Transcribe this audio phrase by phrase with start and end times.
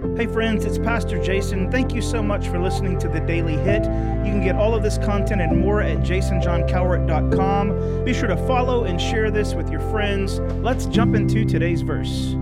[0.00, 1.70] Hey, friends, it's Pastor Jason.
[1.70, 3.84] Thank you so much for listening to the Daily Hit.
[3.84, 8.04] You can get all of this content and more at jasonjohncowart.com.
[8.04, 10.38] Be sure to follow and share this with your friends.
[10.62, 12.34] Let's jump into today's verse.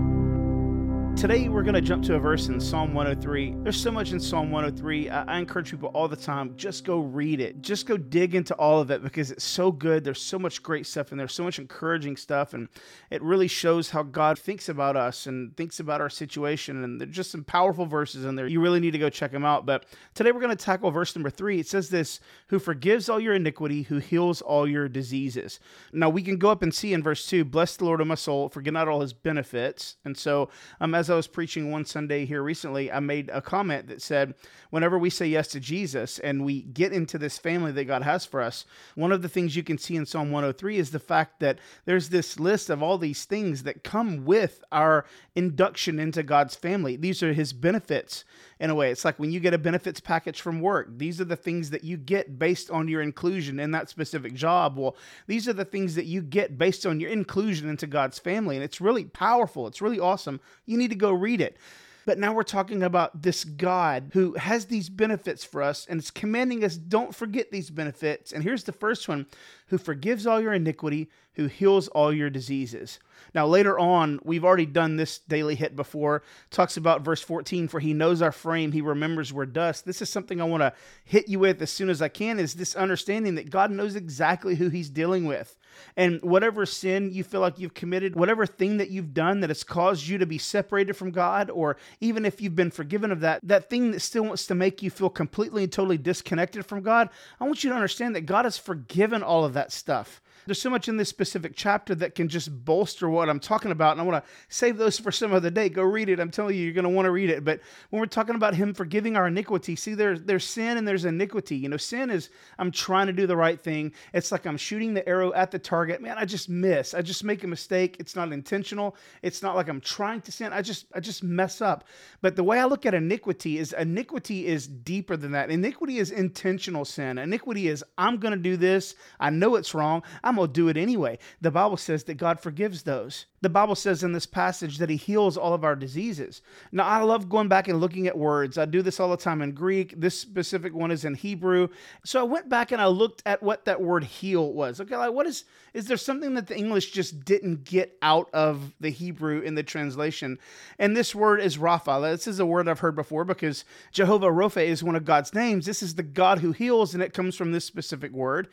[1.19, 3.55] Today, we're going to jump to a verse in Psalm 103.
[3.57, 5.09] There's so much in Psalm 103.
[5.09, 7.61] I, I, encourage people all the time just go read it.
[7.61, 10.05] Just go dig into all of it because it's so good.
[10.05, 12.53] There's so much great stuff and there's so much encouraging stuff.
[12.53, 12.69] And
[13.09, 16.85] it really shows how God thinks about us and thinks about our situation.
[16.85, 18.47] And there's just some powerful verses in there.
[18.47, 19.65] You really need to go check them out.
[19.65, 21.59] But today, we're going to tackle verse number three.
[21.59, 25.59] It says this Who forgives all your iniquity, who heals all your diseases.
[25.91, 28.15] Now, we can go up and see in verse two Bless the Lord of my
[28.15, 29.97] soul, forget not all his benefits.
[30.05, 30.47] And so,
[30.79, 34.35] um, as I was preaching one Sunday here recently, I made a comment that said,
[34.69, 38.25] whenever we say yes to Jesus and we get into this family that God has
[38.25, 41.39] for us, one of the things you can see in Psalm 103 is the fact
[41.39, 45.05] that there's this list of all these things that come with our
[45.35, 46.95] induction into God's family.
[46.95, 48.25] These are his benefits
[48.59, 48.91] in a way.
[48.91, 51.83] It's like when you get a benefits package from work, these are the things that
[51.83, 54.77] you get based on your inclusion in that specific job.
[54.77, 58.55] Well, these are the things that you get based on your inclusion into God's family.
[58.55, 59.65] And it's really powerful.
[59.67, 60.41] It's really awesome.
[60.65, 61.57] You need to go read it.
[62.05, 66.09] But now we're talking about this God who has these benefits for us and is
[66.09, 68.31] commanding us don't forget these benefits.
[68.31, 69.27] And here's the first one
[69.67, 72.99] who forgives all your iniquity, who heals all your diseases.
[73.33, 77.79] Now, later on, we've already done this daily hit before, talks about verse 14, for
[77.79, 79.85] he knows our frame, he remembers we're dust.
[79.85, 80.73] This is something I want to
[81.05, 84.55] hit you with as soon as I can, is this understanding that God knows exactly
[84.55, 85.55] who he's dealing with.
[85.95, 89.63] And whatever sin you feel like you've committed, whatever thing that you've done that has
[89.63, 93.39] caused you to be separated from God, or even if you've been forgiven of that,
[93.43, 97.09] that thing that still wants to make you feel completely and totally disconnected from God,
[97.39, 100.21] I want you to understand that God has forgiven all of that stuff.
[100.45, 103.93] There's so much in this specific chapter that can just bolster what I'm talking about.
[103.93, 105.69] And I want to save those for some other day.
[105.69, 106.19] Go read it.
[106.19, 107.43] I'm telling you, you're going to want to read it.
[107.43, 111.05] But when we're talking about Him forgiving our iniquity, see, there's, there's sin and there's
[111.05, 111.55] iniquity.
[111.57, 113.93] You know, sin is I'm trying to do the right thing.
[114.13, 116.01] It's like I'm shooting the arrow at the target.
[116.01, 116.93] Man, I just miss.
[116.93, 117.97] I just make a mistake.
[117.99, 118.95] It's not intentional.
[119.21, 120.53] It's not like I'm trying to sin.
[120.53, 121.85] I just, I just mess up.
[122.21, 125.51] But the way I look at iniquity is iniquity is deeper than that.
[125.51, 127.17] Iniquity is intentional sin.
[127.17, 128.95] Iniquity is I'm going to do this.
[129.19, 130.03] I know it's wrong.
[130.29, 131.17] I'm will do it anyway.
[131.41, 133.25] The Bible says that God forgives those.
[133.41, 136.43] The Bible says in this passage that he heals all of our diseases.
[136.71, 138.59] Now, I love going back and looking at words.
[138.59, 139.99] I do this all the time in Greek.
[139.99, 141.69] This specific one is in Hebrew.
[142.05, 144.79] So I went back and I looked at what that word heal was.
[144.79, 148.73] Okay, like what is is there something that the English just didn't get out of
[148.79, 150.39] the Hebrew in the translation?
[150.79, 152.11] And this word is Rapha.
[152.11, 155.65] This is a word I've heard before because Jehovah Rapha is one of God's names.
[155.65, 158.47] This is the God who heals, and it comes from this specific word.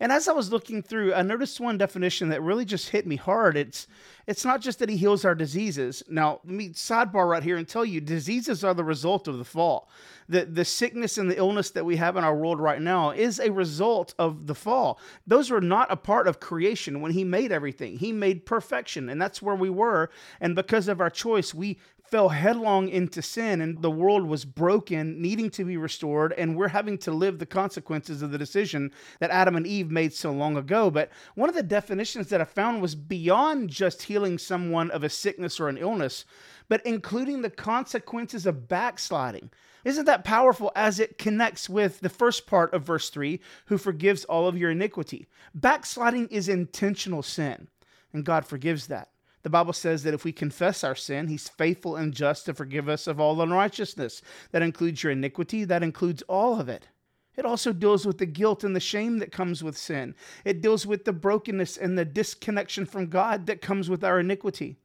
[0.00, 3.14] And as I was looking through, I noticed one definition that really just hit me
[3.14, 3.56] hard.
[3.56, 3.86] It's
[4.26, 6.02] it's not just that he heals our diseases.
[6.08, 9.44] Now, let me sidebar right here and tell you diseases are the result of the
[9.44, 9.88] fall.
[10.28, 13.38] The, the sickness and the illness that we have in our world right now is
[13.38, 14.98] a result of the fall.
[15.24, 17.98] Those were not a part of creation when he made everything.
[17.98, 20.10] He made perfection, and that's where we were.
[20.40, 21.78] And because of our choice, we
[22.12, 26.68] fell headlong into sin and the world was broken, needing to be restored, and we're
[26.68, 30.58] having to live the consequences of the decision that Adam and Eve made so long
[30.58, 30.90] ago.
[30.90, 35.08] But one of the definitions that I found was beyond just healing someone of a
[35.08, 36.26] sickness or an illness,
[36.68, 39.50] but including the consequences of backsliding.
[39.82, 44.26] Isn't that powerful as it connects with the first part of verse 3 who forgives
[44.26, 45.28] all of your iniquity?
[45.54, 47.68] Backsliding is intentional sin,
[48.12, 49.08] and God forgives that.
[49.42, 52.88] The Bible says that if we confess our sin, He's faithful and just to forgive
[52.88, 54.22] us of all unrighteousness.
[54.52, 56.88] That includes your iniquity, that includes all of it.
[57.36, 60.14] It also deals with the guilt and the shame that comes with sin.
[60.44, 64.76] It deals with the brokenness and the disconnection from God that comes with our iniquity.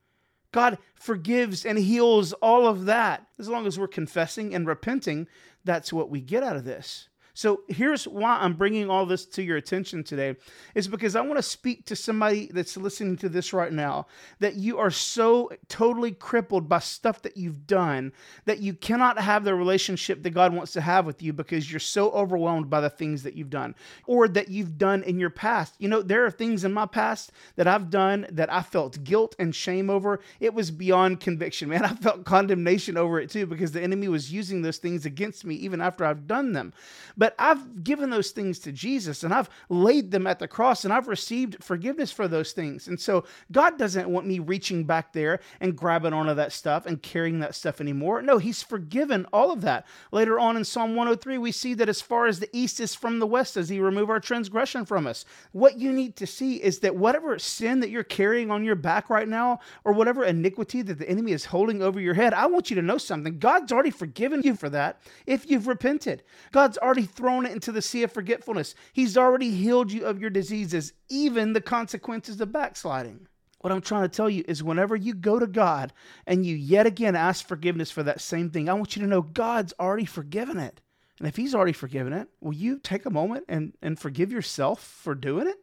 [0.53, 3.27] God forgives and heals all of that.
[3.37, 5.27] As long as we're confessing and repenting,
[5.65, 7.09] that's what we get out of this.
[7.37, 10.37] So here's why I'm bringing all this to your attention today
[10.73, 14.07] is because I want to speak to somebody that's listening to this right now
[14.39, 18.11] that you are so totally crippled by stuff that you've done
[18.45, 21.79] that you cannot have the relationship that God wants to have with you because you're
[21.79, 23.75] so overwhelmed by the things that you've done
[24.07, 25.75] or that you've done in your past.
[25.77, 29.35] You know, there are things in my past that I've done that I felt guilt
[29.37, 30.21] and shame over.
[30.39, 31.85] It was beyond conviction, man.
[31.85, 35.53] I felt condemnation over it too because the enemy was using those things against me
[35.53, 36.73] even after I've done them.
[37.15, 40.85] But but I've given those things to Jesus and I've laid them at the cross
[40.85, 42.87] and I've received forgiveness for those things.
[42.87, 47.01] And so God doesn't want me reaching back there and grabbing onto that stuff and
[47.03, 48.21] carrying that stuff anymore.
[48.21, 49.85] No, He's forgiven all of that.
[50.13, 53.19] Later on in Psalm 103, we see that as far as the east is from
[53.19, 55.25] the west, does He remove our transgression from us.
[55.51, 59.09] What you need to see is that whatever sin that you're carrying on your back
[59.09, 62.69] right now, or whatever iniquity that the enemy is holding over your head, I want
[62.69, 63.37] you to know something.
[63.37, 66.23] God's already forgiven you for that if you've repented.
[66.53, 68.75] God's already thrown it into the sea of forgetfulness.
[68.93, 73.27] He's already healed you of your diseases, even the consequences of backsliding.
[73.59, 75.91] What I'm trying to tell you is whenever you go to God
[76.27, 79.23] and you yet again ask forgiveness for that same thing, I want you to know
[79.23, 80.79] God's already forgiven it.
[81.17, 84.83] And if He's already forgiven it, will you take a moment and, and forgive yourself
[84.83, 85.57] for doing it?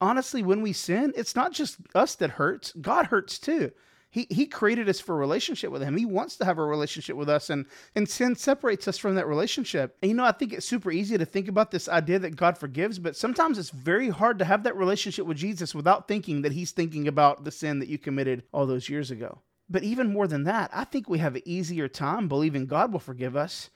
[0.00, 3.72] Honestly, when we sin, it's not just us that hurts, God hurts too.
[4.10, 5.96] He, he created us for a relationship with him.
[5.96, 9.26] He wants to have a relationship with us, and, and sin separates us from that
[9.26, 9.96] relationship.
[10.02, 12.56] And you know, I think it's super easy to think about this idea that God
[12.56, 16.52] forgives, but sometimes it's very hard to have that relationship with Jesus without thinking that
[16.52, 19.40] he's thinking about the sin that you committed all those years ago.
[19.68, 23.00] But even more than that, I think we have an easier time believing God will
[23.00, 23.68] forgive us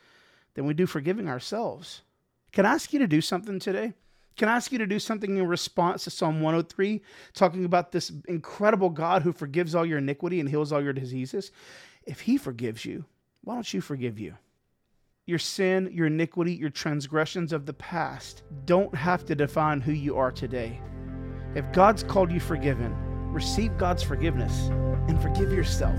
[0.55, 2.01] than we do forgiving ourselves.
[2.53, 3.93] Can I ask you to do something today?
[4.37, 7.03] Can I ask you to do something in response to Psalm 103,
[7.35, 11.51] talking about this incredible God who forgives all your iniquity and heals all your diseases?
[12.05, 13.05] If He forgives you,
[13.43, 14.35] why don't you forgive you?
[15.27, 20.17] Your sin, your iniquity, your transgressions of the past don't have to define who you
[20.17, 20.81] are today.
[21.55, 22.95] If God's called you forgiven,
[23.33, 24.69] receive God's forgiveness
[25.09, 25.99] and forgive yourself.